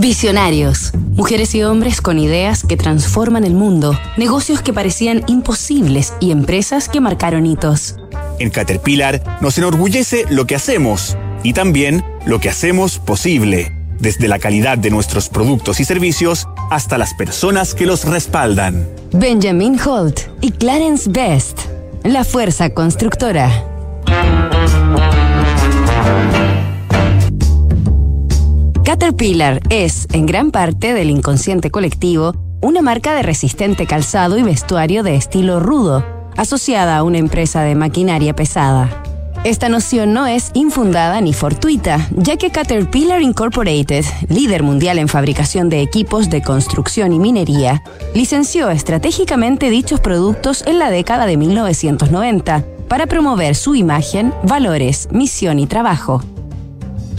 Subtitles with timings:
[0.00, 0.92] Visionarios.
[1.14, 6.88] Mujeres y hombres con ideas que transforman el mundo, negocios que parecían imposibles y empresas
[6.88, 7.96] que marcaron hitos.
[8.38, 14.38] En Caterpillar nos enorgullece lo que hacemos y también lo que hacemos posible, desde la
[14.38, 18.88] calidad de nuestros productos y servicios hasta las personas que los respaldan.
[19.12, 21.58] Benjamin Holt y Clarence Best,
[22.04, 23.66] la fuerza constructora.
[28.90, 35.04] Caterpillar es, en gran parte del inconsciente colectivo, una marca de resistente calzado y vestuario
[35.04, 36.04] de estilo rudo,
[36.36, 38.90] asociada a una empresa de maquinaria pesada.
[39.44, 45.68] Esta noción no es infundada ni fortuita, ya que Caterpillar Incorporated, líder mundial en fabricación
[45.68, 52.64] de equipos de construcción y minería, licenció estratégicamente dichos productos en la década de 1990
[52.88, 56.24] para promover su imagen, valores, misión y trabajo.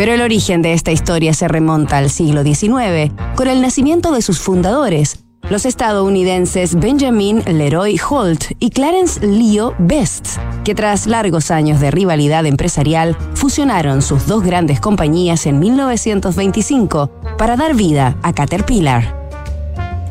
[0.00, 4.22] Pero el origen de esta historia se remonta al siglo XIX, con el nacimiento de
[4.22, 11.80] sus fundadores, los estadounidenses Benjamin Leroy Holt y Clarence Leo Best, que tras largos años
[11.80, 19.19] de rivalidad empresarial fusionaron sus dos grandes compañías en 1925 para dar vida a Caterpillar.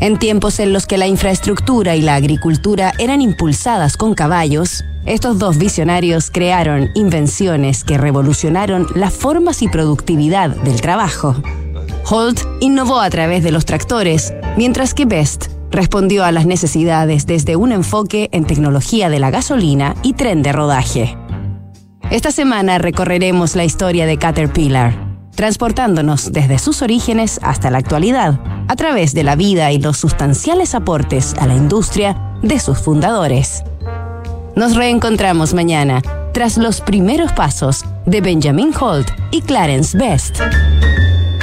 [0.02, 5.40] En tiempos en los que la infraestructura y la agricultura eran impulsadas con caballos, estos
[5.40, 11.36] dos visionarios crearon invenciones que revolucionaron las formas y productividad del trabajo.
[12.10, 17.58] Holt innovó a través de los tractores, mientras que Best respondió a las necesidades desde
[17.58, 21.18] un enfoque en tecnología de la gasolina y tren de rodaje.
[22.10, 24.96] Esta semana recorreremos la historia de Caterpillar,
[25.36, 28.40] transportándonos desde sus orígenes hasta la actualidad,
[28.70, 33.64] a través de la vida y los sustanciales aportes a la industria de sus fundadores.
[34.56, 36.02] Nos reencontramos mañana,
[36.34, 40.40] tras los primeros pasos de Benjamin Holt y Clarence Best.